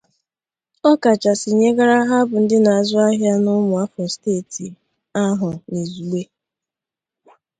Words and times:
ọ 0.89 0.91
kachasị 1.03 1.49
nyegara 1.59 1.97
ha 2.09 2.17
bụ 2.29 2.35
ndị 2.43 2.57
na-azụ 2.65 2.95
ahịa 3.07 3.33
na 3.43 3.51
ụmụafọ 3.59 4.01
steeti 4.13 4.65
ahụ 5.23 5.49
n'izugbe. 5.71 6.21